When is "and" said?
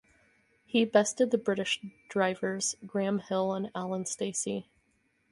3.53-3.69